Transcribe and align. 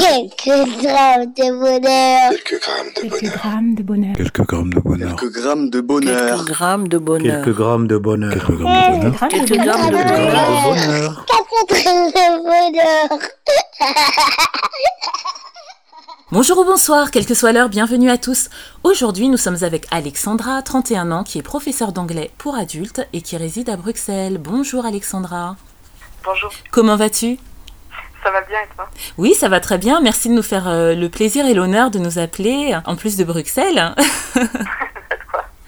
Quelques 0.00 0.82
grammes 0.82 1.32
de 1.34 1.58
bonheur. 1.58 2.30
Quelques 2.30 2.60
grammes 2.60 2.92
de 2.94 3.00
Quelques 3.00 3.20
bonheur. 3.20 3.32
grammes 3.36 3.74
de 3.74 3.82
bonheur. 3.82 4.14
Quelques 4.16 4.42
grammes 4.42 4.68
de 4.68 4.80
bonheur. 4.80 5.16
Quelques 5.16 5.30
grammes 5.30 5.68
de 5.68 5.78
bonheur. 5.78 5.96
Quelques 6.12 6.26
grammes 6.36 6.88
de 6.88 7.08
bonheur. 7.08 7.40
Quelques 7.40 7.56
grammes 7.56 7.86
de 7.86 7.98
bonheur. 7.98 8.32
Quelques 8.32 8.48
grammes 8.48 8.76
de 8.76 8.88
bonheur. 8.88 9.28
Quelques 9.28 9.28
grammes 9.28 9.28
de 9.28 9.28
Quelques 9.28 9.48
bonheur. 9.48 9.64
grammes 9.64 9.90
de 9.90 9.98
bonheur. 10.62 11.26
Quatre 11.26 11.66
grammes 11.82 12.10
de 12.10 13.10
bonheur. 13.10 13.18
Bonjour 16.32 16.58
ou 16.58 16.64
bonsoir, 16.64 17.10
quelle 17.12 17.24
que 17.24 17.34
soit 17.34 17.52
l'heure, 17.52 17.68
bienvenue 17.68 18.10
à 18.10 18.18
tous. 18.18 18.48
Aujourd'hui, 18.82 19.28
nous 19.28 19.36
sommes 19.36 19.58
avec 19.62 19.86
Alexandra, 19.92 20.60
31 20.60 21.12
ans, 21.12 21.22
qui 21.24 21.38
est 21.38 21.42
professeure 21.42 21.92
d'anglais 21.92 22.30
pour 22.36 22.56
adultes 22.56 23.06
et 23.12 23.22
qui 23.22 23.36
réside 23.36 23.70
à 23.70 23.76
Bruxelles. 23.76 24.38
Bonjour 24.38 24.84
Alexandra. 24.84 25.56
Bonjour, 26.24 26.50
Comment 26.72 26.96
vas-tu 26.96 27.38
ça 28.22 28.30
va 28.30 28.40
bien 28.42 28.58
et 28.60 28.74
toi? 28.74 28.88
Oui, 29.18 29.34
ça 29.34 29.48
va 29.48 29.60
très 29.60 29.78
bien. 29.78 30.00
Merci 30.00 30.28
de 30.28 30.34
nous 30.34 30.42
faire 30.42 30.68
euh, 30.68 30.94
le 30.94 31.08
plaisir 31.08 31.46
et 31.46 31.54
l'honneur 31.54 31.90
de 31.90 31.98
nous 31.98 32.18
appeler, 32.18 32.76
en 32.84 32.96
plus 32.96 33.16
de 33.16 33.24
Bruxelles. 33.24 33.94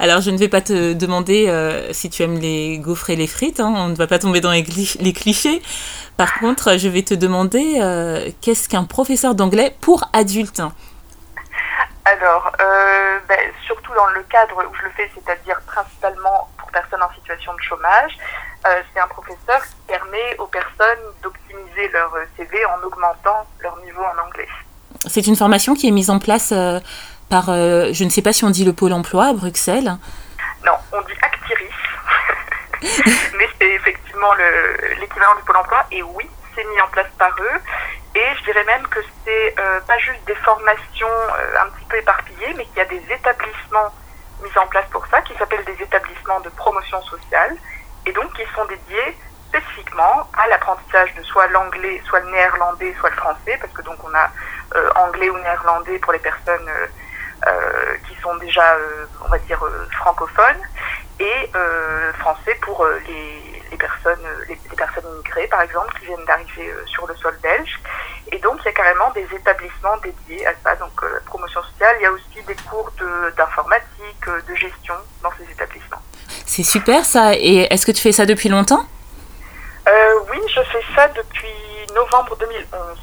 Alors, 0.00 0.20
je 0.20 0.30
ne 0.30 0.38
vais 0.38 0.48
pas 0.48 0.60
te 0.60 0.92
demander 0.92 1.48
euh, 1.48 1.92
si 1.92 2.08
tu 2.08 2.22
aimes 2.22 2.38
les 2.38 2.78
gaufres 2.78 3.10
et 3.10 3.16
les 3.16 3.26
frites, 3.26 3.58
hein, 3.58 3.74
on 3.76 3.88
ne 3.88 3.96
va 3.96 4.06
pas 4.06 4.20
tomber 4.20 4.40
dans 4.40 4.52
les, 4.52 4.62
clichés. 4.62 5.60
Par 6.16 6.38
contre, 6.38 6.78
je 6.78 6.88
vais 6.88 7.02
te 7.02 7.14
demander 7.14 7.78
euh, 7.80 8.30
qu'est-ce 8.40 8.68
qu'un 8.68 8.84
professeur 8.84 9.34
d'anglais 9.34 9.74
pour 9.80 10.08
adultes? 10.12 10.62
Alors, 12.04 12.52
euh, 12.60 13.18
ben, 13.28 13.38
surtout 13.66 13.92
dans 13.92 14.06
le 14.10 14.22
cadre 14.30 14.64
où 14.70 14.74
je 14.76 14.84
le 14.84 14.90
fais, 14.90 15.10
c'est-à-dire 15.14 15.60
principalement 15.66 16.48
pour 16.58 16.70
personnes 16.70 17.02
en 17.02 17.12
situation 17.14 17.52
de 17.54 17.60
chômage, 17.60 18.16
c'est 18.92 19.00
un 19.00 19.08
professeur 19.08 19.62
qui 19.62 19.74
permet 19.86 20.36
aux 20.38 20.46
personnes 20.46 20.98
leur 21.92 22.14
euh, 22.14 22.24
CV 22.36 22.58
en 22.66 22.86
augmentant 22.86 23.46
leur 23.60 23.76
niveau 23.78 24.02
en 24.02 24.26
anglais. 24.26 24.48
C'est 25.06 25.26
une 25.26 25.36
formation 25.36 25.74
qui 25.74 25.88
est 25.88 25.90
mise 25.92 26.10
en 26.10 26.18
place 26.18 26.52
euh, 26.52 26.80
par, 27.30 27.50
euh, 27.50 27.90
je 27.92 28.04
ne 28.04 28.10
sais 28.10 28.22
pas 28.22 28.32
si 28.32 28.44
on 28.44 28.50
dit 28.50 28.64
le 28.64 28.72
pôle 28.72 28.92
emploi 28.92 29.26
à 29.26 29.32
Bruxelles. 29.32 29.96
Non, 30.64 30.72
on 30.92 31.00
dit 31.02 31.12
Actiris, 31.22 31.70
mais 33.38 33.48
c'est 33.60 33.70
effectivement 33.74 34.34
le- 34.34 34.94
l'équivalent 35.00 35.34
du 35.36 35.42
Pôle 35.44 35.56
emploi, 35.56 35.84
et 35.92 36.02
oui, 36.02 36.28
c'est 36.54 36.64
mis 36.64 36.80
en 36.80 36.88
place 36.88 37.06
par 37.18 37.30
eux. 37.40 37.58
Et 38.14 38.24
je 38.38 38.44
dirais 38.44 38.64
même 38.64 38.86
que 38.88 38.98
c'est 39.24 39.54
euh, 39.60 39.80
pas 39.86 39.98
juste 39.98 40.20
des 40.26 40.34
formations 40.36 41.06
un 41.60 41.68
petit 41.70 41.84
peu 41.88 41.96
éparpillées, 41.98 42.54
mais 42.56 42.64
qu'il 42.66 42.78
y 42.78 42.80
a 42.80 42.84
des 42.86 43.02
établissements 43.12 43.92
mis 44.42 44.58
en 44.58 44.66
place 44.66 44.86
pour 44.90 45.06
ça, 45.08 45.20
qui 45.22 45.34
s'appellent 45.34 45.64
des 45.64 45.80
établissements 45.82 46.40
de 46.40 46.48
promotion 46.50 47.00
sociale, 47.02 47.54
et 48.06 48.12
donc 48.12 48.32
qui 48.34 48.42
sont 48.56 48.64
dédiés 48.64 49.16
spécifiquement 49.48 50.28
à 50.36 50.46
l'apprentissage 50.48 51.14
de 51.14 51.22
soit 51.22 51.46
l'anglais, 51.48 52.00
soit 52.06 52.20
le 52.20 52.30
néerlandais, 52.30 52.94
soit 53.00 53.10
le 53.10 53.16
français, 53.16 53.58
parce 53.60 53.72
que 53.72 53.82
donc 53.82 53.96
on 54.04 54.14
a 54.14 54.30
euh, 54.76 54.90
anglais 54.96 55.30
ou 55.30 55.38
néerlandais 55.38 55.98
pour 55.98 56.12
les 56.12 56.18
personnes 56.18 56.68
euh, 56.68 56.86
euh, 57.46 57.96
qui 58.08 58.14
sont 58.20 58.36
déjà, 58.36 58.76
on 59.24 59.28
va 59.28 59.38
dire, 59.38 59.62
francophones, 59.98 60.62
et 61.20 61.50
français 62.18 62.56
pour 62.62 62.86
les, 62.86 63.76
personnes, 63.76 64.24
les, 64.48 64.56
personnes 64.76 65.04
immigrées, 65.14 65.48
par 65.48 65.62
exemple, 65.62 65.92
qui 65.98 66.06
viennent 66.06 66.24
d'arriver 66.26 66.72
sur 66.86 67.06
le 67.06 67.16
sol 67.16 67.36
belge. 67.42 67.80
Et 68.30 68.38
donc, 68.38 68.58
il 68.60 68.66
y 68.66 68.68
a 68.68 68.72
carrément 68.72 69.10
des 69.12 69.26
établissements 69.34 69.96
dédiés 69.98 70.46
à 70.46 70.52
ça. 70.62 70.76
Donc, 70.76 70.92
euh, 71.02 71.20
promotion 71.26 71.62
sociale, 71.62 71.96
il 71.98 72.02
y 72.02 72.06
a 72.06 72.12
aussi 72.12 72.42
des 72.46 72.54
cours 72.68 72.90
d'informatique, 73.36 74.26
de 74.26 74.54
gestion 74.54 74.94
dans 75.22 75.30
ces 75.38 75.50
établissements. 75.50 76.02
C'est 76.46 76.62
super 76.62 77.04
ça. 77.04 77.34
Et 77.34 77.66
est-ce 77.72 77.86
que 77.86 77.92
tu 77.92 78.02
fais 78.02 78.12
ça 78.12 78.26
depuis 78.26 78.48
longtemps? 78.48 78.84
Oui, 80.38 80.52
je 80.54 80.60
fais 80.62 80.84
ça 80.94 81.08
depuis 81.08 81.94
novembre 81.94 82.36
2011. 82.38 82.98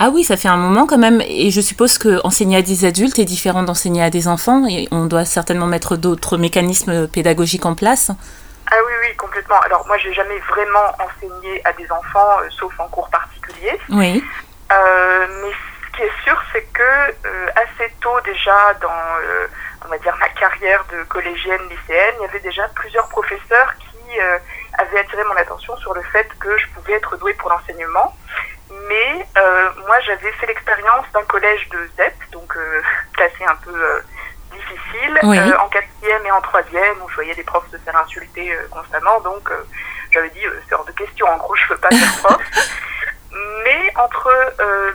Ah 0.00 0.08
oui, 0.12 0.24
ça 0.24 0.36
fait 0.36 0.48
un 0.48 0.56
moment 0.56 0.86
quand 0.86 0.98
même. 0.98 1.20
Et 1.20 1.50
je 1.50 1.60
suppose 1.60 1.98
que 1.98 2.20
enseigner 2.24 2.58
à 2.58 2.62
des 2.62 2.84
adultes 2.84 3.18
est 3.18 3.24
différent 3.24 3.62
d'enseigner 3.62 4.02
à 4.02 4.10
des 4.10 4.26
enfants. 4.26 4.66
Et 4.68 4.88
on 4.90 5.06
doit 5.06 5.24
certainement 5.24 5.66
mettre 5.66 5.96
d'autres 5.96 6.36
mécanismes 6.36 7.06
pédagogiques 7.08 7.66
en 7.66 7.74
place. 7.74 8.10
Ah 8.70 8.76
oui, 8.86 8.92
oui, 9.02 9.16
complètement. 9.16 9.60
Alors, 9.60 9.86
moi, 9.86 9.96
j'ai 9.98 10.12
jamais 10.12 10.38
vraiment 10.50 10.94
enseigné 10.98 11.60
à 11.64 11.72
des 11.74 11.90
enfants, 11.92 12.40
euh, 12.40 12.48
sauf 12.50 12.72
en 12.80 12.88
cours 12.88 13.08
particulier. 13.08 13.78
Oui. 13.90 14.24
Euh, 14.72 15.26
mais 15.42 15.52
ce 15.52 15.96
qui 15.96 16.02
est 16.02 16.24
sûr, 16.24 16.42
c'est 16.52 16.64
que 16.72 16.82
euh, 16.82 17.46
assez 17.54 17.92
tôt 18.00 18.18
déjà 18.24 18.74
dans, 18.80 18.90
on 19.84 19.88
va 19.88 19.98
dire, 19.98 20.16
ma 20.18 20.28
carrière 20.30 20.84
de 20.90 21.04
collégienne, 21.04 21.60
lycéenne, 21.70 22.14
il 22.18 22.22
y 22.22 22.28
avait 22.28 22.40
déjà 22.40 22.66
plusieurs 22.74 23.08
professeurs 23.08 23.74
qui 23.78 23.83
euh, 24.20 24.38
avaient 24.78 25.00
attiré 25.00 25.24
mon 25.24 25.36
attention 25.36 25.76
sur 25.78 25.94
le 25.94 26.02
fait 26.12 26.28
que 26.38 26.56
je 26.58 26.66
pouvais 26.74 26.94
être 26.94 27.16
douée 27.16 27.34
pour 27.34 27.50
l'enseignement. 27.50 28.16
Mais 28.88 29.26
euh, 29.36 29.70
moi, 29.86 30.00
j'avais 30.00 30.32
fait 30.32 30.46
l'expérience 30.46 31.06
d'un 31.12 31.22
collège 31.24 31.68
de 31.70 31.88
ZEP, 31.96 32.14
donc 32.32 32.56
euh, 32.56 32.82
classé 33.12 33.44
un 33.46 33.56
peu 33.56 33.74
euh, 33.74 34.00
difficile, 34.52 35.18
Oui. 35.22 35.38
en 35.38 35.68
quatrième 35.68 36.26
et 36.26 36.30
en 36.30 36.40
troisième, 36.40 37.02
où 37.02 37.08
je 37.08 37.14
voyais 37.14 37.34
des 37.34 37.44
profs 37.44 37.70
se 37.70 37.76
faire 37.78 37.96
insulter 37.96 38.56
constamment. 38.70 39.20
Donc, 39.20 39.50
j'avais 40.12 40.30
dit, 40.30 40.42
c'est 40.68 40.74
hors 40.74 40.84
de 40.84 40.92
question, 40.92 41.26
en 41.28 41.36
gros, 41.36 41.54
je 41.56 41.66
veux 41.68 41.76
pas 41.76 41.90
faire 41.90 42.18
prof. 42.22 42.40
Mais 43.64 43.92
entre 43.96 44.28
euh, 44.60 44.92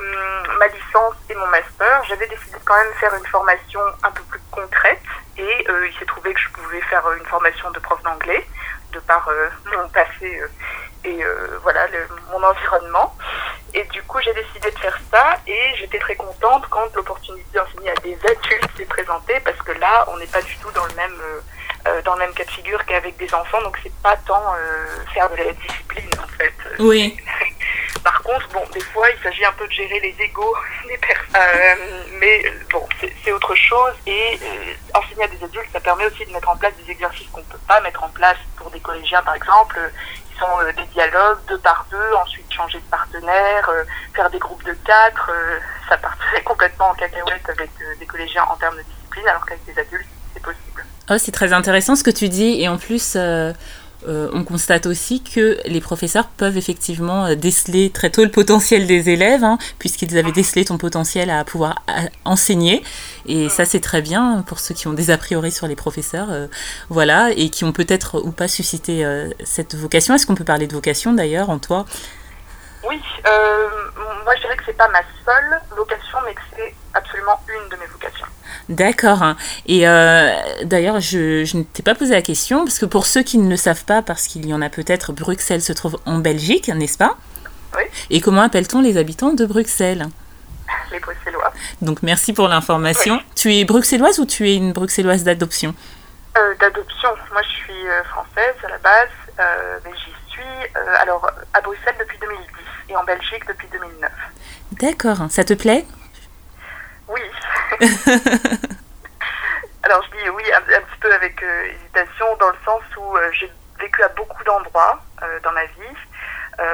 ma 0.58 0.68
licence 0.68 1.16
et 1.30 1.36
mon 1.36 1.48
master, 1.48 2.04
j'avais 2.08 2.28
décidé 2.28 2.58
de 2.58 2.64
quand 2.64 2.76
même 2.76 2.94
faire 3.00 3.14
une 3.16 3.26
formation 3.26 3.82
un 4.04 4.12
peu 4.12 4.22
plus 4.24 4.40
concrète. 4.52 5.02
Et 5.38 5.66
euh, 5.70 5.88
il 5.88 5.98
s'est 5.98 6.06
trouvé 6.06 6.34
que 6.34 6.40
je 6.40 6.50
pouvais 6.50 6.82
faire 6.82 7.04
une 7.14 7.26
formation 7.26 7.70
de 7.72 7.80
prof 7.80 8.02
d'anglais, 8.04 8.46
de 8.92 9.00
par 9.00 9.28
euh, 9.30 9.50
mon 9.78 9.88
passé 9.90 10.40
euh, 10.42 10.48
et 11.04 11.24
euh, 11.24 11.60
voilà 11.64 11.88
le- 11.88 12.08
mon 12.32 12.44
environnement. 12.44 13.16
Et 13.74 13.84
du 13.86 14.02
coup, 14.04 14.20
j'ai 14.22 14.34
décidé 14.34 14.72
de 14.72 14.80
faire 14.80 14.98
ça 15.12 15.38
et 15.46 15.76
j'étais 15.78 16.00
très 16.00 16.16
contente 16.16 16.66
quand 16.70 16.94
l'opportunité 16.96 17.46
d'enseigner 17.54 17.92
à 17.92 17.96
des 18.02 18.18
adultes 18.26 18.70
s'est 18.78 18.86
présentée 18.86 19.40
parce 19.42 19.58
que 19.60 19.72
là, 19.74 20.06
on 20.10 20.18
n'est 20.18 20.26
pas 20.28 20.42
du 20.42 20.58
tout 20.58 20.72
dans 20.72 20.86
le 20.86 20.94
même 20.96 21.22
euh, 21.88 22.02
dans 22.02 22.14
le 22.16 22.20
même 22.20 22.34
cas 22.34 22.44
de 22.44 22.50
figure 22.52 22.84
qu'avec 22.86 23.16
des 23.18 23.34
enfants, 23.34 23.62
donc 23.62 23.78
c'est 23.82 23.94
pas 24.02 24.18
tant 24.28 24.54
euh, 24.56 24.86
faire 25.14 25.30
de 25.30 25.36
la 25.38 25.52
discipline 25.54 26.10
en 26.22 26.28
fait. 26.38 26.54
Oui. 26.80 27.16
Par 28.04 28.22
contre, 28.24 28.48
bon, 28.50 28.66
des 28.74 28.82
fois, 28.82 29.08
il 29.12 29.22
s'agit 29.24 29.46
un 29.46 29.52
peu 29.54 29.66
de 29.68 29.72
gérer 29.72 30.00
les 30.02 30.16
égaux 30.24 30.56
des 30.88 30.98
personnes. 30.98 31.36
Euh, 31.36 32.04
mais 32.20 32.44
bon, 32.72 32.88
c'est 33.24 33.32
autre 33.32 33.56
chose. 33.56 33.94
Et 34.06 34.40
euh, 34.42 34.74
enseigner 34.94 35.24
à 35.24 35.28
des 35.28 35.44
adultes, 35.44 35.70
ça 35.72 35.80
permet 35.80 36.06
aussi 36.06 36.26
de 36.26 36.32
mettre 36.32 36.50
en 36.50 36.58
place 36.58 36.74
des 36.84 36.92
exercices 36.92 37.28
qu'on 37.30 37.42
ne 37.42 37.46
peut 37.46 37.60
pas 37.68 37.80
mettre 37.82 38.04
en 38.04 38.10
place 38.10 38.38
pour 38.56 38.70
des 38.72 38.80
collégiens, 38.80 39.22
par 39.24 39.36
exemple, 39.36 39.78
euh, 39.80 39.90
qui 40.30 40.40
sont 40.40 40.60
euh, 40.62 40.72
des 40.74 40.86
dialogues 40.94 41.40
deux 41.48 41.58
par 41.60 41.86
deux, 41.90 42.14
ensuite 42.22 42.52
changer 42.52 42.80
de 42.80 42.90
partenaire, 42.90 43.70
faire 44.14 44.30
des 44.30 44.40
groupes 44.40 44.64
de 44.64 44.74
quatre. 44.86 45.32
ça 45.88 45.98
partirait 45.98 46.42
complètement 46.46 46.90
en 46.90 46.94
cacahuète 46.94 47.50
avec 47.50 47.70
des 48.00 48.06
collégiens 48.06 48.44
en 48.44 48.56
termes 48.56 48.78
de 48.78 48.84
discipline, 48.84 49.28
alors 49.28 49.46
qu'avec 49.46 49.64
des 49.66 49.80
adultes, 49.80 50.08
c'est 50.34 50.44
possible. 50.44 50.86
Oh, 51.10 51.18
c'est 51.18 51.32
très 51.32 51.54
intéressant 51.54 51.96
ce 51.96 52.04
que 52.04 52.12
tu 52.12 52.30
dis. 52.30 52.62
Et 52.62 52.68
en 52.68 52.78
plus, 52.78 53.18
euh, 54.08 54.30
on 54.34 54.44
constate 54.44 54.86
aussi 54.86 55.22
que 55.22 55.58
les 55.66 55.82
professeurs 55.82 56.28
peuvent 56.30 56.58
effectivement 56.58 57.26
euh, 57.26 57.36
déceler 57.36 57.90
très 57.90 58.10
tôt 58.10 58.24
le 58.24 58.32
potentiel 58.32 58.88
des 58.88 59.10
élèves, 59.10 59.44
hein, 59.44 59.58
puisqu'ils 59.78 60.18
avaient 60.18 60.32
décelé 60.32 60.64
ton 60.66 60.78
potentiel 60.78 61.30
à 61.30 61.44
pouvoir 61.44 61.84
enseigner. 62.24 62.82
Et 63.26 63.50
ça, 63.50 63.66
c'est 63.66 63.82
très 63.82 64.02
bien 64.02 64.44
pour 64.48 64.60
ceux 64.60 64.74
qui 64.74 64.88
ont 64.88 64.94
des 64.94 65.12
a 65.12 65.18
priori 65.18 65.52
sur 65.52 65.68
les 65.68 65.76
professeurs. 65.76 66.32
euh, 66.32 66.48
voilà. 66.90 67.32
Et 67.36 67.50
qui 67.50 67.66
ont 67.66 67.74
peut-être 67.74 68.22
ou 68.24 68.32
pas 68.32 68.48
suscité 68.48 69.06
cette 69.44 69.76
vocation. 69.76 70.14
Est-ce 70.16 70.26
qu'on 70.26 70.36
peut 70.36 70.44
parler 70.44 70.68
de 70.68 70.74
vocation 70.74 71.14
d'ailleurs 71.14 71.50
en 71.50 71.60
toi 71.60 71.86
Oui, 72.88 72.98
moi 74.30 74.36
je 74.36 74.42
dirais 74.42 74.58
que 74.58 74.64
c'est 74.68 74.78
pas 74.78 74.88
ma 74.90 75.02
seule 75.26 75.60
vocation, 75.76 76.20
mais 76.24 76.36
que 76.36 76.42
c'est 76.56 76.76
absolument 76.94 77.42
une 77.48 77.68
de 77.70 77.76
mes 77.78 77.88
vocations. 77.88 78.28
D'accord. 78.70 79.24
hein. 79.24 79.36
Et 79.66 79.88
euh, 79.88 80.32
d'ailleurs, 80.66 81.00
je, 81.00 81.46
je 81.46 81.58
ne 81.58 81.64
t'ai 81.64 81.82
pas 81.82 81.96
posé 81.96 82.14
la 82.14 82.22
question, 82.22 82.64
parce 82.64 82.78
que 82.78 82.86
pour 82.86 83.08
ceux 83.08 83.24
qui 83.24 83.40
ne 83.40 83.50
le 83.50 83.58
savent 83.58 83.86
pas, 83.86 84.04
parce 84.04 84.28
qu'il 84.28 84.46
y 84.46 84.54
en 84.54 84.62
a 84.62 84.70
peut-être, 84.70 85.14
Bruxelles 85.14 85.64
se 85.64 85.74
trouve 85.74 85.98
en 86.06 86.20
Belgique, 86.20 86.68
n'est-ce 86.68 87.00
pas? 87.00 87.18
Oui. 87.76 87.82
Et 88.12 88.22
comment 88.22 88.42
appelle-t-on 88.44 88.82
les 88.82 88.98
habitants 88.98 89.34
de 89.34 89.48
Bruxelles? 89.48 90.06
Les 90.92 91.00
Bruxellois. 91.00 91.52
Donc 91.82 92.04
merci 92.04 92.32
pour 92.32 92.48
l'information. 92.48 93.20
Tu 93.36 93.56
es 93.56 93.66
bruxelloise 93.66 94.20
ou 94.20 94.28
tu 94.28 94.48
es 94.48 94.56
une 94.56 94.74
bruxelloise 94.74 95.24
d'adoption? 95.24 95.74
Euh, 96.38 96.54
D'adoption, 96.60 97.10
moi 97.32 97.42
je 97.42 97.50
suis 97.64 97.88
euh, 97.88 98.04
française 98.04 98.54
à 98.64 98.70
la 98.70 98.78
base, 98.78 99.10
euh, 99.40 99.80
mais 99.86 99.92
j'y 99.96 100.32
suis 100.32 100.44
alors 101.02 101.28
à 101.56 101.62
Bruxelles 101.62 101.96
depuis 102.00 102.20
2010 102.20 102.46
et 102.90 102.96
en 102.96 103.04
Belgique 103.04 103.46
depuis 103.48 103.68
2009. 103.68 104.12
D'accord. 104.74 105.30
Ça 105.30 105.44
te 105.44 105.54
plaît? 105.54 105.86
Oui. 107.08 107.22
alors 109.84 110.04
je 110.04 110.10
dis 110.18 110.30
oui 110.30 110.44
un, 110.52 110.58
un 110.58 110.82
petit 110.82 111.00
peu 111.00 111.12
avec 111.14 111.42
euh, 111.42 111.72
hésitation 111.72 112.36
dans 112.38 112.50
le 112.50 112.58
sens 112.66 112.82
où 112.98 113.18
euh, 113.18 113.30
j'ai 113.34 113.52
vécu 113.80 114.04
à 114.04 114.10
beaucoup 114.10 114.44
d'endroits 114.44 115.02
euh, 115.24 115.40
dans 115.42 115.52
ma 115.52 115.66
vie. 115.66 115.96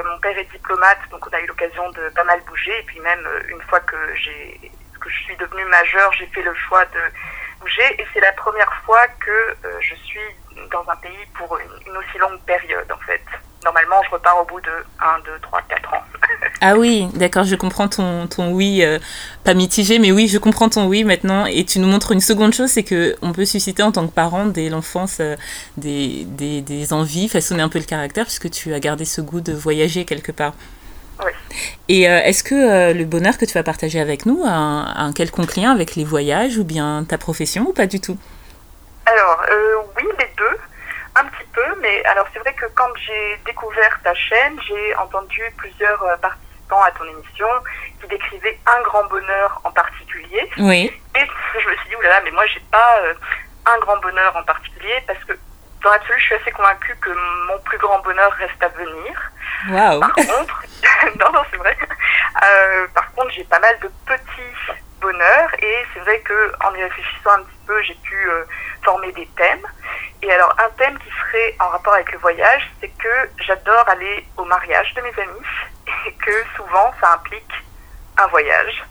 Mon 0.04 0.20
père 0.20 0.36
est 0.36 0.52
diplomate, 0.52 0.98
donc 1.12 1.28
on 1.28 1.30
a 1.30 1.40
eu 1.40 1.46
l'occasion 1.46 1.88
de 1.92 2.10
pas 2.16 2.24
mal 2.24 2.42
bouger. 2.48 2.76
Et 2.80 2.84
puis 2.84 3.00
même 3.02 3.24
une 3.48 3.62
fois 3.62 3.80
que 3.82 3.96
j'ai 4.16 4.72
que 5.00 5.08
je 5.08 5.18
suis 5.26 5.38
devenue 5.38 5.64
majeure, 5.66 6.12
j'ai 6.14 6.26
fait 6.26 6.42
le 6.42 6.56
choix 6.56 6.84
de 6.86 7.00
bouger. 7.60 8.02
Et 8.02 8.08
c'est 8.12 8.20
la 8.20 8.32
première 8.32 8.74
fois 8.84 9.08
que 9.20 9.56
je 9.82 9.94
suis 9.94 10.36
dans 10.72 10.84
un 10.90 10.96
pays 10.96 11.28
pour 11.36 11.60
une, 11.60 11.70
une 11.86 11.98
aussi 11.98 12.18
longue 12.18 12.42
période 12.48 12.92
en 12.92 12.98
fait. 13.06 13.22
Normalement, 13.66 13.96
je 14.06 14.12
repars 14.12 14.40
au 14.42 14.46
bout 14.46 14.62
de 14.62 14.72
1, 15.00 15.20
2, 15.26 15.32
3, 15.42 15.62
4 15.68 15.94
ans. 15.94 16.04
ah 16.62 16.76
oui, 16.78 17.08
d'accord, 17.16 17.44
je 17.44 17.56
comprends 17.56 17.90
ton, 17.90 18.28
ton 18.28 18.54
oui, 18.54 18.82
euh, 18.84 19.00
pas 19.44 19.56
mitigé, 19.56 20.00
mais 20.00 20.12
oui, 20.12 20.28
je 20.28 20.38
comprends 20.38 20.70
ton 20.70 20.88
oui 20.88 21.04
maintenant. 21.04 21.46
Et 21.48 21.66
tu 21.66 21.80
nous 21.80 21.88
montres 21.88 22.12
une 22.12 22.22
seconde 22.22 22.54
chose, 22.54 22.70
c'est 22.70 22.84
qu'on 22.84 23.34
peut 23.34 23.46
susciter 23.46 23.84
en 23.84 23.92
tant 23.92 24.08
que 24.08 24.14
parent 24.14 24.46
dès 24.46 24.70
l'enfance 24.70 25.18
euh, 25.20 25.36
des, 25.78 26.26
des, 26.26 26.62
des, 26.62 26.94
envies, 26.94 27.28
façonner 27.28 27.64
un 27.64 27.70
peu 27.70 27.80
le 27.80 27.86
caractère, 27.86 28.26
puisque 28.26 28.50
tu 28.52 28.74
as 28.74 28.80
gardé 28.80 29.04
ce 29.04 29.20
goût 29.20 29.42
de 29.42 29.52
voyager 29.52 30.06
quelque 30.06 30.32
part. 30.32 30.54
Oui. 31.24 31.32
Et 31.90 32.10
euh, 32.10 32.22
est-ce 32.22 32.44
que 32.44 32.94
le 32.94 33.06
bonheur 33.06 33.38
que 33.38 33.46
tu 33.46 33.54
vas 33.54 33.64
partager 33.64 34.00
avec 34.00 34.26
nous 34.26 34.44
a 34.46 34.52
un, 34.52 35.08
un, 35.08 35.14
quelconque 35.14 35.56
lien 35.56 35.72
avec 35.72 35.96
les 35.96 36.04
voyages 36.04 36.58
ou 36.58 36.64
bien 36.64 37.06
ta 37.08 37.18
profession 37.18 37.70
ou 37.70 37.74
pas 37.74 37.88
du 37.88 38.00
tout? 38.00 38.18
Alors, 39.06 39.46
oui, 39.98 40.04
les 40.20 40.30
deux 40.38 40.58
peu, 41.56 41.80
mais 41.82 42.04
alors 42.06 42.28
c'est 42.34 42.40
vrai 42.40 42.54
que 42.54 42.66
quand 42.76 42.90
j'ai 42.98 43.40
découvert 43.46 44.00
ta 44.04 44.14
chaîne, 44.14 44.60
j'ai 44.68 44.96
entendu 44.96 45.42
plusieurs 45.58 46.04
euh, 46.04 46.18
participants 46.18 46.84
à 46.84 46.92
ton 46.92 47.06
émission 47.06 47.48
qui 48.02 48.08
décrivaient 48.08 48.60
un 48.66 48.82
grand 48.82 49.06
bonheur 49.06 49.62
en 49.64 49.72
particulier. 49.72 50.50
Oui. 50.58 50.92
Et 51.16 51.20
je 51.60 51.70
me 51.70 51.76
suis 51.78 51.90
dit, 51.90 51.96
oulala, 51.96 52.22
mais 52.22 52.32
moi 52.32 52.46
j'ai 52.48 52.62
pas 52.72 53.00
euh, 53.00 53.14
un 53.66 53.80
grand 53.80 53.98
bonheur 53.98 54.36
en 54.36 54.44
particulier 54.44 55.02
parce 55.08 55.24
que 55.24 55.34
dans 55.84 55.92
l'absolu, 55.92 56.20
je 56.20 56.26
suis 56.26 56.36
assez 56.36 56.52
convaincue 56.52 56.96
que 57.00 57.12
mon 57.48 57.60
plus 57.60 57.78
grand 57.78 58.00
bonheur 58.00 58.32
reste 58.34 58.62
à 58.62 58.70
venir. 58.70 59.32
Wow. 59.70 60.00
Par 60.00 60.14
contre, 60.14 60.64
non, 61.20 61.32
non, 61.32 61.42
c'est 61.52 61.58
vrai. 61.58 61.78
Euh, 62.44 62.88
par 62.94 63.12
contre, 63.14 63.32
j'ai 63.32 63.44
pas 63.44 63.60
mal 63.60 63.78
de 63.80 63.90
petits 64.06 64.82
bonheurs 65.02 65.50
et 65.62 65.86
c'est 65.94 66.00
vrai 66.02 66.20
que 66.22 66.52
en 66.64 66.74
y 66.76 66.84
réfléchissant 66.84 67.32
un 67.32 67.44
petit 67.44 67.60
peu, 67.68 67.82
j'ai 67.84 67.96
pu 67.96 68.30
euh, 68.30 68.44
former 68.84 69.12
des 69.14 69.28
thèmes. 69.38 69.66
Et 70.22 70.32
alors, 70.32 70.56
un 70.60 70.70
thème 70.78 70.98
qui 71.00 71.10
serait 71.10 71.56
en 71.60 71.68
rapport 71.70 71.94
avec 71.94 72.12
le 72.12 72.20
voyage, 72.20 72.72
c'est 72.80 72.90
que 72.90 73.30
j'adore 73.46 73.88
aller 73.88 74.26
au 74.38 74.46
mariage 74.46 74.94
de 74.96 75.02
mes 75.02 75.14
amis 75.22 75.46
et 76.08 76.14
que 76.14 76.44
souvent 76.56 76.94
ça 77.02 77.14
implique 77.14 77.54
un 78.18 78.28
voyage. 78.28 78.84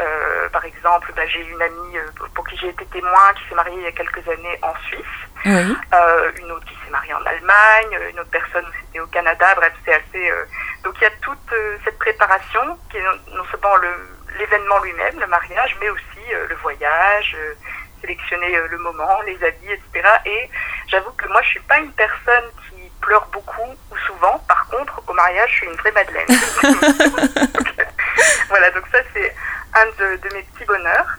Euh, 0.00 0.48
par 0.50 0.64
exemple, 0.64 1.12
bah, 1.16 1.26
j'ai 1.26 1.40
une 1.40 1.60
amie 1.60 1.98
euh, 1.98 2.24
pour 2.34 2.46
qui 2.46 2.56
j'ai 2.56 2.68
été 2.68 2.86
témoin 2.86 3.32
qui 3.34 3.48
s'est 3.48 3.54
mariée 3.56 3.76
il 3.78 3.82
y 3.82 3.86
a 3.86 3.92
quelques 3.92 4.28
années 4.28 4.58
en 4.62 4.72
Suisse, 4.86 5.00
oui. 5.44 5.76
euh, 5.92 6.30
une 6.38 6.52
autre 6.52 6.64
qui 6.66 6.74
s'est 6.84 6.90
mariée 6.90 7.14
en 7.14 7.24
Allemagne, 7.24 7.98
une 8.12 8.20
autre 8.20 8.30
personne 8.30 8.64
c'était 8.80 9.00
au 9.00 9.06
Canada. 9.08 9.54
Bref, 9.56 9.72
c'est 9.84 9.94
assez. 9.94 10.30
Euh, 10.30 10.44
donc 10.84 10.94
il 10.98 11.02
y 11.02 11.06
a 11.06 11.10
toute 11.20 11.52
euh, 11.52 11.78
cette 11.84 11.98
préparation 11.98 12.78
qui 12.90 12.98
est 12.98 13.02
non, 13.02 13.44
seulement 13.50 13.76
l'événement 14.38 14.78
lui-même, 14.80 15.18
le 15.20 15.26
mariage, 15.26 15.76
mais 15.80 15.90
aussi 15.90 16.32
euh, 16.32 16.46
le 16.48 16.56
voyage 16.56 17.36
sélectionner 18.00 18.56
le 18.70 18.78
moment, 18.78 19.20
les 19.26 19.42
habits, 19.44 19.72
etc. 19.72 20.08
Et 20.24 20.48
j'avoue 20.86 21.10
que 21.12 21.26
moi, 21.28 21.42
je 21.42 21.48
suis 21.48 21.60
pas 21.60 21.78
une 21.78 21.90
personne 21.92 22.44
qui 22.68 22.90
pleure 23.00 23.26
beaucoup 23.32 23.74
ou 23.90 23.96
souvent. 24.06 24.38
Par 24.46 24.68
contre, 24.68 25.02
au 25.06 25.12
mariage, 25.12 25.50
je 25.50 25.56
suis 25.56 25.66
une 25.66 25.76
vraie 25.76 25.92
madeleine. 25.92 26.26
voilà, 28.48 28.70
donc 28.70 28.84
ça, 28.92 28.98
c'est 29.12 29.34
un 29.74 29.86
de, 29.98 30.16
de, 30.16 30.34
mes 30.34 30.42
petits 30.42 30.64
bonheurs. 30.64 31.18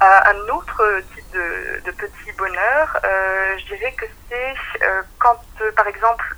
Euh, 0.00 0.20
un 0.26 0.48
autre 0.50 1.02
type 1.14 1.30
de, 1.32 1.80
de 1.84 1.90
petit 1.90 2.32
bonheur, 2.36 2.98
euh, 3.04 3.58
je 3.58 3.74
dirais 3.74 3.92
que 3.92 4.06
c'est 4.28 4.54
euh, 4.82 5.02
quand, 5.18 5.40
par 5.74 5.88
exemple, 5.88 6.36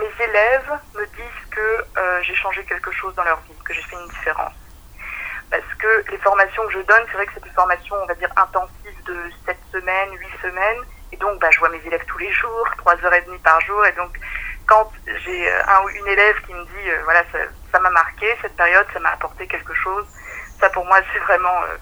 mes 0.00 0.24
élèves 0.24 0.70
me 0.94 1.04
disent 1.06 1.46
que 1.50 1.84
j'ai 2.22 2.34
changé 2.34 2.62
quelque 2.64 2.92
chose 2.92 3.14
dans 3.14 3.24
leur 3.24 3.40
vie, 3.40 3.54
que 3.64 3.74
j'ai 3.74 3.82
fait 3.82 3.96
une 3.96 4.08
différence 4.08 4.52
que 5.80 6.10
les 6.10 6.18
formations 6.18 6.66
que 6.66 6.72
je 6.72 6.80
donne, 6.80 7.02
c'est 7.06 7.14
vrai 7.14 7.26
que 7.26 7.32
c'est 7.34 7.44
des 7.44 7.50
formations, 7.50 7.96
on 8.02 8.06
va 8.06 8.14
dire, 8.14 8.30
intensives 8.36 9.04
de 9.06 9.16
7 9.46 9.56
semaines, 9.72 10.10
8 10.12 10.26
semaines. 10.42 10.82
Et 11.12 11.16
donc, 11.16 11.40
bah, 11.40 11.48
je 11.50 11.58
vois 11.58 11.70
mes 11.70 11.84
élèves 11.86 12.04
tous 12.06 12.18
les 12.18 12.32
jours, 12.32 12.68
3 12.78 13.04
heures 13.04 13.14
et 13.14 13.22
demie 13.22 13.38
par 13.38 13.60
jour. 13.62 13.84
Et 13.86 13.92
donc, 13.92 14.18
quand 14.66 14.92
j'ai 15.06 15.52
un 15.52 15.82
ou 15.84 15.88
une 15.88 16.06
élève 16.06 16.40
qui 16.46 16.54
me 16.54 16.64
dit, 16.64 16.90
euh, 16.90 17.00
voilà, 17.04 17.24
ça 17.72 17.80
m'a 17.80 17.90
marqué, 17.90 18.26
cette 18.40 18.56
période, 18.56 18.86
ça 18.92 19.00
m'a 19.00 19.10
apporté 19.10 19.46
quelque 19.46 19.74
chose, 19.74 20.06
ça 20.60 20.70
pour 20.70 20.84
moi, 20.86 21.00
c'est 21.12 21.18
vraiment, 21.20 21.62
euh, 21.64 21.76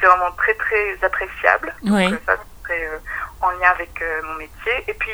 c'est 0.00 0.06
vraiment 0.06 0.32
très, 0.32 0.54
très 0.54 0.98
appréciable. 1.02 1.74
Oui. 1.84 2.10
Donc, 2.10 2.20
ça, 2.26 2.36
c'est 2.66 2.84
euh, 2.86 2.98
en 3.40 3.50
lien 3.50 3.70
avec 3.70 4.02
mon 4.24 4.34
métier. 4.34 4.84
Et 4.88 4.94
puis, 4.94 5.12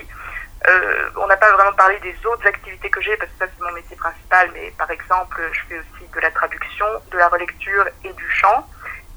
euh, 0.68 1.10
on 1.16 1.26
n'a 1.26 1.36
pas 1.36 1.52
vraiment 1.52 1.72
parlé 1.72 1.98
des 2.00 2.14
autres 2.26 2.46
activités 2.46 2.90
que 2.90 3.00
j'ai 3.00 3.16
parce 3.16 3.30
que 3.32 3.38
ça 3.38 3.46
c'est 3.46 3.64
mon 3.64 3.72
métier 3.72 3.96
principal, 3.96 4.50
mais 4.52 4.72
par 4.76 4.90
exemple 4.90 5.40
je 5.52 5.60
fais 5.68 5.78
aussi 5.78 6.08
de 6.12 6.20
la 6.20 6.30
traduction, 6.30 6.86
de 7.10 7.18
la 7.18 7.28
relecture 7.28 7.86
et 8.04 8.12
du 8.12 8.30
chant. 8.30 8.68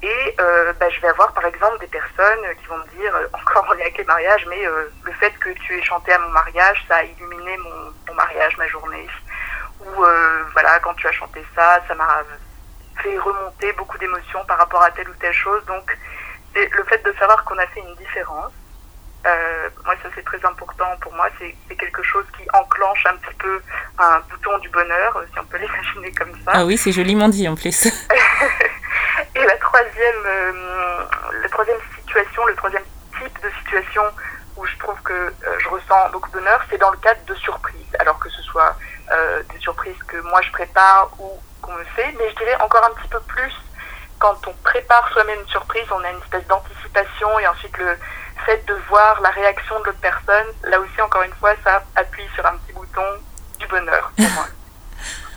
Et 0.02 0.34
euh, 0.40 0.72
bah, 0.80 0.90
je 0.90 1.00
vais 1.00 1.08
avoir 1.08 1.32
par 1.32 1.44
exemple 1.44 1.78
des 1.78 1.86
personnes 1.86 2.44
qui 2.60 2.66
vont 2.66 2.78
me 2.78 2.86
dire, 2.98 3.14
encore 3.32 3.64
en 3.68 3.74
lien 3.74 3.82
avec 3.82 3.98
les 3.98 4.04
mariages, 4.04 4.44
mais 4.48 4.66
euh, 4.66 4.90
le 5.04 5.12
fait 5.12 5.30
que 5.38 5.50
tu 5.50 5.78
aies 5.78 5.82
chanté 5.82 6.12
à 6.12 6.18
mon 6.18 6.30
mariage, 6.30 6.84
ça 6.88 6.96
a 6.96 7.04
illuminé 7.04 7.56
mon, 7.58 7.92
mon 8.08 8.14
mariage, 8.14 8.56
ma 8.58 8.66
journée. 8.66 9.06
Ou 9.80 10.04
euh, 10.04 10.44
voilà, 10.52 10.80
quand 10.80 10.94
tu 10.94 11.06
as 11.06 11.12
chanté 11.12 11.44
ça, 11.54 11.80
ça 11.86 11.94
m'a 11.94 12.22
fait 13.00 13.16
remonter 13.18 13.72
beaucoup 13.74 13.98
d'émotions 13.98 14.44
par 14.44 14.58
rapport 14.58 14.82
à 14.82 14.90
telle 14.90 15.08
ou 15.08 15.14
telle 15.14 15.32
chose. 15.32 15.64
Donc 15.66 15.96
c'est 16.54 16.68
le 16.74 16.84
fait 16.84 17.02
de 17.04 17.12
savoir 17.18 17.44
qu'on 17.44 17.58
a 17.58 17.66
fait 17.68 17.80
une 17.80 17.94
différence. 17.96 18.52
Euh, 19.24 19.68
moi, 19.84 19.94
ça 20.02 20.08
c'est 20.14 20.24
très 20.24 20.44
important 20.44 20.96
pour 21.00 21.12
moi. 21.14 21.28
C'est 21.38 21.76
quelque 21.76 22.02
chose 22.02 22.24
qui 22.36 22.44
enclenche 22.52 23.06
un 23.06 23.16
petit 23.16 23.34
peu 23.34 23.60
un 23.98 24.20
bouton 24.30 24.58
du 24.58 24.68
bonheur, 24.70 25.22
si 25.32 25.38
on 25.38 25.44
peut 25.44 25.56
l'imaginer 25.58 26.12
comme 26.12 26.32
ça. 26.44 26.52
Ah 26.54 26.64
oui, 26.64 26.76
c'est 26.76 26.92
joliment 26.92 27.28
dit 27.28 27.48
en 27.48 27.54
plus. 27.54 27.86
Et 29.34 29.44
la 29.44 29.56
troisième, 29.58 30.26
euh, 30.26 31.04
la 31.42 31.48
troisième 31.48 31.78
situation, 31.96 32.44
le 32.46 32.56
troisième 32.56 32.84
type 33.18 33.42
de 33.42 33.50
situation 33.62 34.02
où 34.56 34.66
je 34.66 34.76
trouve 34.78 35.00
que 35.02 35.12
euh, 35.12 35.58
je 35.58 35.68
ressens 35.68 36.10
beaucoup 36.10 36.28
de 36.30 36.38
bonheur, 36.38 36.60
c'est 36.68 36.78
dans 36.78 36.90
le 36.90 36.98
cadre 36.98 37.24
de 37.26 37.34
surprises. 37.34 37.96
Alors 37.98 38.18
que 38.18 38.28
ce 38.28 38.42
soit 38.42 38.76
euh, 39.12 39.42
des 39.52 39.58
surprises 39.60 40.02
que 40.08 40.18
moi 40.22 40.40
je 40.42 40.50
prépare 40.50 41.10
ou 41.18 41.30
qu'on 41.60 41.72
me 41.72 41.84
fait, 41.96 42.14
mais 42.18 42.28
je 42.30 42.36
dirais 42.36 42.56
encore 42.60 42.84
un 42.84 42.94
petit 42.94 43.08
peu 43.08 43.20
plus 43.20 43.52
quand 44.22 44.46
on 44.46 44.52
prépare 44.62 45.08
soi-même 45.12 45.40
une 45.40 45.48
surprise, 45.48 45.84
on 45.90 46.04
a 46.04 46.10
une 46.10 46.18
espèce 46.18 46.46
d'anticipation 46.46 47.40
et 47.40 47.46
ensuite 47.48 47.76
le 47.78 47.96
fait 48.44 48.64
de 48.66 48.74
voir 48.88 49.20
la 49.20 49.30
réaction 49.30 49.78
de 49.80 49.84
l'autre 49.84 50.00
personne, 50.00 50.46
là 50.64 50.80
aussi 50.80 51.00
encore 51.00 51.22
une 51.22 51.32
fois, 51.34 51.54
ça 51.64 51.82
appuie 51.96 52.28
sur 52.34 52.44
un 52.46 52.56
petit 52.58 52.72
bouton 52.72 53.02
du 53.58 53.66
bonheur 53.66 54.12
pour 54.16 54.30
moi. 54.30 54.46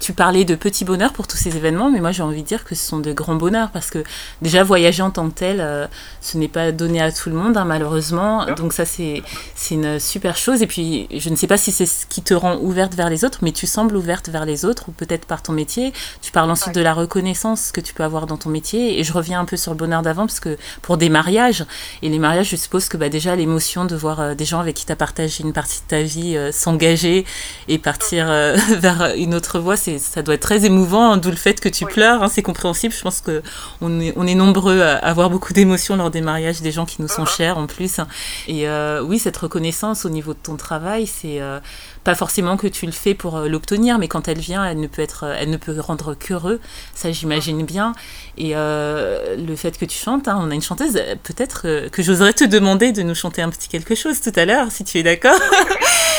Tu 0.06 0.14
parlais 0.14 0.46
de 0.46 0.54
petits 0.54 0.86
bonheurs 0.86 1.14
pour 1.14 1.26
tous 1.26 1.36
ces 1.36 1.58
événements, 1.58 1.90
mais 1.90 2.00
moi 2.00 2.12
j'ai 2.12 2.22
envie 2.22 2.44
de 2.44 2.48
dire 2.48 2.64
que 2.64 2.76
ce 2.76 2.88
sont 2.88 3.00
de 3.00 3.12
grands 3.12 3.34
bonheurs 3.34 3.72
parce 3.72 3.90
que 3.90 4.04
déjà 4.40 4.64
voyager 4.64 5.02
en 5.02 5.10
tant 5.10 5.28
que 5.30 5.34
tel, 5.34 5.58
euh, 5.60 5.88
ce 6.22 6.38
n'est 6.38 6.48
pas 6.48 6.72
donné 6.72 7.02
à 7.02 7.12
tout 7.12 7.32
le 7.32 7.36
monde 7.36 7.58
hein, 7.58 7.66
malheureusement. 7.66 8.46
Donc 8.54 8.72
ça 8.74 8.86
c'est 8.86 9.24
une 9.72 10.00
super 10.00 10.38
chose. 10.38 10.62
Et 10.62 10.68
puis 10.68 11.08
je 11.12 11.28
ne 11.32 11.36
sais 11.36 11.48
pas 11.48 11.58
si 11.58 11.72
c'est 11.72 11.88
ce 11.88 12.06
qui 12.06 12.22
te 12.22 12.36
rend 12.36 12.58
ouverte 12.58 12.94
vers 12.94 13.10
les 13.10 13.26
autres, 13.26 13.40
mais 13.42 13.52
tu 13.52 13.66
sembles 13.66 13.96
ouverte 13.96 14.30
vers 14.30 14.46
les 14.46 14.64
autres 14.64 14.90
ou 14.90 14.92
peut-être 14.92 15.26
par 15.26 15.42
ton 15.42 15.54
métier. 15.54 15.92
Tu 16.22 16.32
parles 16.32 16.52
ensuite 16.52 16.68
ouais. 16.68 16.74
de 16.74 16.82
la 16.82 16.94
reconnaissance 16.94 17.72
que 17.72 17.82
tu 17.82 17.96
peux 17.96 18.04
avoir 18.04 18.28
dans 18.28 18.38
ton 18.38 18.52
métier. 18.52 19.00
Et 19.00 19.04
je 19.04 19.12
reviens 19.12 19.40
un 19.40 19.46
peu 19.46 19.58
sur 19.58 19.72
le 19.72 19.78
bonheur 19.80 20.04
d'avant 20.04 20.28
parce 20.28 20.40
que 20.40 20.56
pour 20.84 20.98
des 20.98 21.10
mariages, 21.10 21.66
et 22.04 22.10
les 22.10 22.20
mariages 22.20 22.50
je 22.50 22.58
suppose 22.58 22.90
que 22.90 22.98
bah, 22.98 23.10
déjà 23.10 23.36
l'émotion 23.36 23.86
de 23.86 23.96
voir 23.96 24.20
euh, 24.20 24.36
des 24.36 24.46
gens 24.46 24.60
avec 24.60 24.76
qui 24.76 24.86
tu 24.86 24.92
as 24.92 24.96
partagé 24.96 25.44
une 25.44 25.54
partie 25.54 25.80
de 25.82 25.88
ta 25.88 26.04
vie 26.04 26.38
euh, 26.38 26.52
s'engager 26.52 27.26
et 27.68 27.80
partir 27.80 28.30
euh, 28.30 28.56
vers 28.78 29.16
une 29.16 29.34
autre 29.34 29.58
voie, 29.58 29.76
c'est 29.76 29.95
ça 30.00 30.22
doit 30.22 30.36
être 30.36 30.42
très 30.42 30.66
émouvant, 30.66 31.12
hein, 31.12 31.18
d'où 31.18 31.30
le 31.30 31.36
fait 31.36 31.60
que 31.60 31.70
tu 31.70 31.86
oui. 31.86 31.94
pleures, 31.94 32.24
hein, 32.24 32.28
c'est 32.28 32.42
compréhensible. 32.42 32.94
Je 32.94 33.02
pense 33.02 33.22
qu'on 33.22 34.00
est, 34.00 34.14
on 34.16 34.28
est 34.28 34.36
nombreux 34.36 34.82
à 34.82 34.96
avoir 34.98 35.30
beaucoup 35.30 35.54
d'émotions 35.54 35.96
lors 35.96 36.12
des 36.12 36.22
mariages, 36.22 36.62
des 36.62 36.72
gens 36.72 36.86
qui 36.86 37.02
nous 37.02 37.08
sont 37.08 37.24
uh 37.24 37.26
-huh. 37.26 37.38
chers 37.38 37.58
en 37.58 37.68
plus. 37.68 38.00
Et 38.48 38.68
euh, 38.68 39.02
oui, 39.02 39.20
cette 39.20 39.38
reconnaissance 39.38 40.06
au 40.06 40.10
niveau 40.10 40.34
de 40.34 40.40
ton 40.42 40.56
travail, 40.58 41.08
c'est 41.08 41.42
euh, 41.42 41.60
pas 42.04 42.16
forcément 42.16 42.58
que 42.58 42.68
tu 42.68 42.86
le 42.86 42.92
fais 42.92 43.16
pour 43.16 43.38
euh, 43.38 43.48
l'obtenir, 43.48 43.98
mais 44.00 44.08
quand 44.08 44.28
elle 44.28 44.40
vient, 44.40 44.64
elle 44.66 44.80
ne 44.80 44.88
peut, 44.88 45.02
être, 45.02 45.24
elle 45.40 45.50
ne 45.50 45.58
peut 45.58 45.80
rendre 45.80 46.14
qu'heureux, 46.14 46.60
ça 46.94 47.12
j'imagine 47.12 47.66
bien. 47.66 47.94
Et 48.38 48.52
euh, 48.56 49.36
le 49.50 49.56
fait 49.56 49.78
que 49.78 49.86
tu 49.86 49.98
chantes, 49.98 50.28
hein, 50.28 50.38
on 50.42 50.52
a 50.52 50.54
une 50.54 50.62
chanteuse, 50.62 50.94
peut-être 51.24 51.58
que 51.90 52.02
j'oserais 52.04 52.34
te 52.34 52.44
demander 52.44 52.92
de 52.92 53.02
nous 53.04 53.16
chanter 53.16 53.42
un 53.42 53.50
petit 53.50 53.70
quelque 53.70 53.96
chose 53.96 54.22
tout 54.22 54.34
à 54.36 54.46
l'heure, 54.46 54.72
si 54.72 54.84
tu 54.84 54.98
es 55.00 55.04
d'accord. 55.04 55.40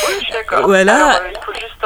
oui, 0.07 0.13
je 0.19 0.23
suis 0.25 0.33
d'accord. 0.33 0.67
Voilà. 0.77 0.95
Alors, 0.95 1.21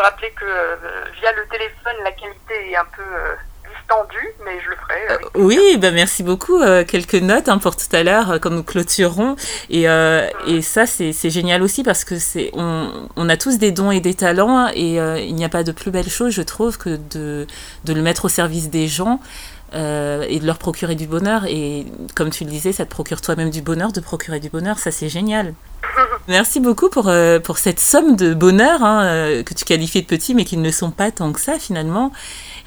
rappeler 0.01 0.31
que 0.31 0.45
euh, 0.45 0.75
via 1.19 1.31
le 1.33 1.47
téléphone, 1.49 1.93
la 2.03 2.11
qualité 2.11 2.71
est 2.71 2.75
un 2.75 2.85
peu 2.95 3.01
euh, 3.01 3.35
distendue, 3.75 4.33
mais 4.45 4.59
je 4.63 4.69
le 4.69 4.75
ferai. 4.75 5.11
Euh, 5.11 5.29
oui, 5.35 5.77
bah 5.77 5.91
merci 5.91 6.23
beaucoup. 6.23 6.59
Quelques 6.87 7.15
notes 7.15 7.49
hein, 7.49 7.57
pour 7.57 7.75
tout 7.75 7.93
à 7.93 8.03
l'heure, 8.03 8.39
quand 8.41 8.49
nous 8.49 8.63
clôturerons. 8.63 9.35
Et, 9.69 9.83
et 10.47 10.61
ça, 10.61 10.85
c'est 10.85 11.29
génial 11.29 11.61
aussi 11.63 11.83
parce 11.83 12.03
que 12.03 12.17
c'est 12.17 12.51
on, 12.53 13.09
on, 13.15 13.29
a 13.29 13.37
tous 13.37 13.57
des 13.57 13.71
dons 13.71 13.91
et 13.91 13.99
des 13.99 14.13
talents 14.13 14.69
et 14.73 14.95
il 14.95 15.35
n'y 15.35 15.45
a 15.45 15.49
pas 15.49 15.63
de 15.63 15.71
plus 15.71 15.91
belle 15.91 16.09
chose, 16.09 16.33
je 16.33 16.41
trouve, 16.41 16.77
que 16.77 16.97
de, 16.97 17.47
de 17.85 17.93
le 17.93 18.01
mettre 18.01 18.25
au 18.25 18.29
service 18.29 18.69
des 18.69 18.87
gens. 18.87 19.19
Euh, 19.73 20.25
et 20.27 20.41
de 20.41 20.45
leur 20.45 20.57
procurer 20.57 20.95
du 20.95 21.07
bonheur. 21.07 21.45
Et 21.45 21.85
comme 22.13 22.29
tu 22.29 22.43
le 22.43 22.49
disais, 22.49 22.73
ça 22.73 22.83
te 22.83 22.89
procure 22.89 23.21
toi-même 23.21 23.49
du 23.49 23.61
bonheur, 23.61 23.93
de 23.93 24.01
procurer 24.01 24.41
du 24.41 24.49
bonheur, 24.49 24.79
ça 24.79 24.91
c'est 24.91 25.07
génial. 25.07 25.53
Merci 26.27 26.59
beaucoup 26.59 26.89
pour, 26.89 27.07
euh, 27.07 27.39
pour 27.39 27.57
cette 27.57 27.79
somme 27.79 28.15
de 28.15 28.33
bonheur 28.33 28.83
hein, 28.83 29.05
euh, 29.05 29.43
que 29.43 29.53
tu 29.53 29.65
qualifies 29.65 30.01
de 30.01 30.07
petit, 30.07 30.35
mais 30.35 30.45
qui 30.45 30.57
ne 30.57 30.71
sont 30.71 30.91
pas 30.91 31.11
tant 31.11 31.31
que 31.31 31.39
ça 31.39 31.59
finalement. 31.59 32.11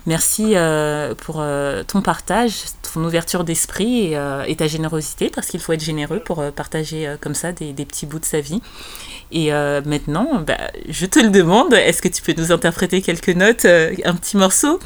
Merci 0.07 0.53
euh, 0.55 1.15
pour 1.15 1.43
ton 1.87 2.03
partage, 2.03 2.65
ton 2.93 3.03
ouverture 3.05 3.43
d'esprit 3.43 4.15
et, 4.47 4.57
ta 4.57 4.67
générosité, 4.67 5.31
parce 5.31 5.47
qu'il 5.47 5.61
faut 5.61 5.73
être 5.73 5.83
généreux 5.83 6.21
pour 6.21 6.45
partager 6.53 7.15
comme 7.23 7.35
ça 7.35 7.53
des, 7.53 7.73
petits 7.73 8.05
bouts 8.05 8.19
de 8.19 8.27
sa 8.27 8.41
vie. 8.41 8.61
Et 9.33 9.51
maintenant, 9.51 10.43
bah, 10.47 10.59
je 10.91 11.07
te 11.07 11.19
le 11.21 11.31
demande, 11.31 11.73
est-ce 11.73 12.03
que 12.03 12.09
tu 12.09 12.21
peux 12.21 12.35
nous 12.37 12.53
interpréter 12.53 13.01
quelques 13.01 13.31
notes, 13.31 13.65
un 13.65 14.15
petit 14.15 14.37
morceau? 14.37 14.79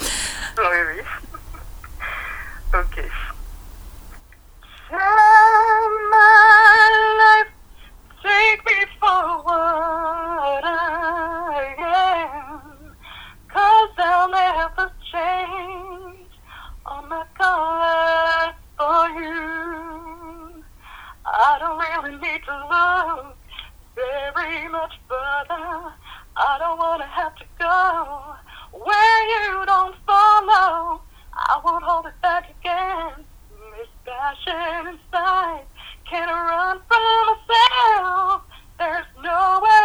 Need 22.33 22.43
to 22.45 22.57
look 22.69 23.37
very 23.95 24.69
much 24.69 24.93
further. 25.09 25.93
I 26.37 26.59
don't 26.59 26.79
wanna 26.79 27.07
have 27.07 27.35
to 27.37 27.45
go 27.59 28.37
where 28.73 29.21
you 29.33 29.65
don't 29.65 29.97
follow. 30.07 31.01
I 31.33 31.61
won't 31.65 31.85
hold 31.85 32.07
it 32.07 32.21
back 32.21 32.51
again. 32.61 33.25
This 33.77 33.89
passion 34.05 34.89
inside 34.89 35.65
can't 36.11 36.31
run 36.31 36.81
from 36.89 37.03
myself. 37.29 38.43
There's 38.79 39.07
nowhere 39.23 39.78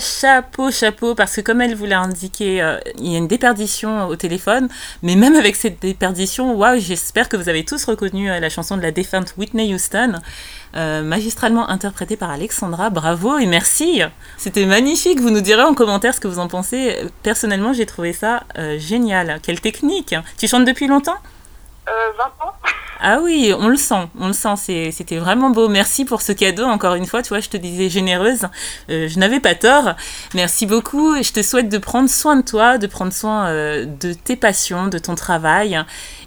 Chapeau, 0.00 0.70
chapeau, 0.70 1.14
parce 1.14 1.36
que 1.36 1.40
comme 1.40 1.60
elle 1.60 1.74
vous 1.74 1.86
l'a 1.86 2.00
indiqué, 2.00 2.62
euh, 2.62 2.78
il 2.98 3.12
y 3.12 3.14
a 3.14 3.18
une 3.18 3.28
déperdition 3.28 4.06
au 4.08 4.16
téléphone, 4.16 4.68
mais 5.02 5.14
même 5.14 5.34
avec 5.34 5.56
cette 5.56 5.80
déperdition, 5.80 6.54
waouh, 6.54 6.78
j'espère 6.80 7.28
que 7.28 7.36
vous 7.36 7.48
avez 7.48 7.64
tous 7.64 7.84
reconnu 7.84 8.30
euh, 8.30 8.40
la 8.40 8.48
chanson 8.48 8.76
de 8.76 8.82
la 8.82 8.90
défunte 8.90 9.34
Whitney 9.36 9.74
Houston, 9.74 10.14
euh, 10.76 11.02
magistralement 11.02 11.68
interprétée 11.68 12.16
par 12.16 12.30
Alexandra. 12.30 12.90
Bravo 12.90 13.38
et 13.38 13.46
merci 13.46 14.02
C'était 14.36 14.66
magnifique, 14.66 15.20
vous 15.20 15.30
nous 15.30 15.40
direz 15.40 15.62
en 15.62 15.74
commentaire 15.74 16.14
ce 16.14 16.20
que 16.20 16.28
vous 16.28 16.38
en 16.38 16.48
pensez. 16.48 16.96
Personnellement, 17.22 17.72
j'ai 17.72 17.86
trouvé 17.86 18.12
ça 18.12 18.44
génial. 18.78 19.40
Quelle 19.42 19.60
technique 19.60 20.14
Tu 20.36 20.48
chantes 20.48 20.64
depuis 20.64 20.86
longtemps? 20.86 21.16
20 21.86 22.24
ans 22.46 22.52
ah 23.00 23.18
oui, 23.22 23.52
on 23.56 23.68
le 23.68 23.76
sent, 23.76 24.08
on 24.18 24.28
le 24.28 24.32
sent, 24.32 24.56
c'est- 24.56 24.90
c'était 24.90 25.18
vraiment 25.18 25.50
beau. 25.50 25.68
Merci 25.68 26.04
pour 26.04 26.22
ce 26.22 26.32
cadeau, 26.32 26.64
encore 26.64 26.94
une 26.94 27.06
fois, 27.06 27.22
tu 27.22 27.28
vois, 27.28 27.40
je 27.40 27.48
te 27.50 27.56
disais 27.56 27.88
généreuse, 27.90 28.46
euh, 28.90 29.06
je 29.08 29.18
n'avais 29.18 29.38
pas 29.40 29.54
tort. 29.54 29.94
Merci 30.34 30.66
beaucoup, 30.66 31.14
et 31.14 31.22
je 31.22 31.32
te 31.32 31.42
souhaite 31.42 31.68
de 31.68 31.78
prendre 31.78 32.08
soin 32.08 32.36
de 32.36 32.42
toi, 32.42 32.78
de 32.78 32.86
prendre 32.86 33.12
soin 33.12 33.48
euh, 33.48 33.84
de 33.84 34.12
tes 34.14 34.36
passions, 34.36 34.86
de 34.88 34.98
ton 34.98 35.14
travail 35.14 35.78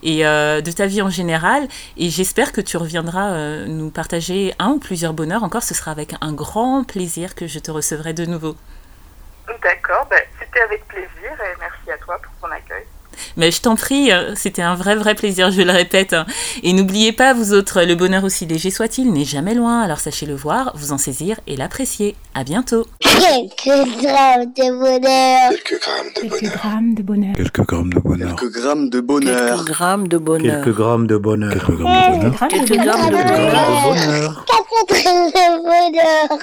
et 0.03 0.25
euh, 0.25 0.61
de 0.61 0.71
ta 0.71 0.85
vie 0.85 1.01
en 1.01 1.09
général. 1.09 1.67
Et 1.97 2.09
j'espère 2.09 2.51
que 2.51 2.61
tu 2.61 2.77
reviendras 2.77 3.31
euh, 3.31 3.65
nous 3.65 3.89
partager 3.89 4.53
un 4.59 4.69
ou 4.69 4.79
plusieurs 4.79 5.13
bonheurs 5.13 5.43
encore, 5.43 5.63
ce 5.63 5.73
sera 5.73 5.91
avec 5.91 6.13
un 6.21 6.33
grand 6.33 6.83
plaisir 6.83 7.33
que 7.35 7.47
je 7.47 7.59
te 7.59 7.71
recevrai 7.71 8.13
de 8.13 8.25
nouveau. 8.25 8.55
D'accord, 9.63 10.05
ben, 10.09 10.21
c'était 10.39 10.61
avec 10.61 10.87
plaisir 10.87 11.09
et 11.23 11.57
merci 11.59 11.91
à 11.91 11.97
toi 11.97 12.17
pour 12.21 12.47
ton 12.47 12.53
accueil. 12.55 12.85
Mais 13.37 13.51
je 13.51 13.61
t'en 13.61 13.75
prie, 13.75 14.11
euh, 14.11 14.33
c'était 14.35 14.61
un 14.61 14.75
vrai, 14.75 14.95
vrai 14.95 15.15
plaisir, 15.15 15.51
je 15.51 15.61
le 15.61 15.71
répète. 15.71 16.15
Et 16.63 16.73
n'oubliez 16.73 17.11
pas, 17.11 17.33
vous 17.33 17.53
autres, 17.53 17.81
le 17.83 17.95
bonheur 17.95 18.23
aussi 18.23 18.45
léger 18.45 18.71
soit-il 18.71 19.11
n'est 19.11 19.25
jamais 19.25 19.53
loin, 19.53 19.81
alors 19.81 19.99
sachez 19.99 20.25
le 20.25 20.35
voir, 20.35 20.71
vous 20.75 20.91
en 20.91 20.97
saisir 20.97 21.39
et 21.47 21.55
l'apprécier. 21.55 22.15
À 22.35 22.43
bientôt. 22.43 22.85
Quelques 22.99 23.65
grammes 24.01 24.45
de 24.55 24.71
bonheur. 24.79 25.49
Quelques 25.51 25.81
grammes 25.81 26.13
de 26.15 26.21
Quelques 26.21 26.39
bonheur. 26.39 26.51
grammes 26.61 26.93
de 26.95 27.01
bonheur. 27.01 27.33
Quelques 27.35 27.61
grammes 27.61 27.89
de 27.89 27.99
bonheur. 27.99 28.35
Quelques 28.35 28.49
grammes 28.57 28.89
de 28.89 28.97
bonheur. 28.97 29.33
Quelques 29.63 29.77
grammes 29.77 30.17
de 30.17 30.17
bonheur. 30.17 30.59
Quelques 30.59 30.75
grammes 30.77 31.07
de 31.07 31.17
bonheur. 31.17 31.53
Quelques 31.53 31.67
grammes 31.67 32.17
de 32.17 32.27
bonheur. 32.27 32.33
Grammes 32.33 32.49
de 32.49 32.57
Quelques 32.57 32.69
bonheur. 32.69 32.95
grammes 32.95 33.09
de 33.09 33.17
Quelques 33.17 33.27
bonheur. 33.27 33.51
grammes 33.51 33.71
de 33.71 34.03
bonheur. 34.07 34.45
Quatre 34.45 35.03
grammes 35.03 35.27
de 35.27 35.47
bonheur. 35.63 36.39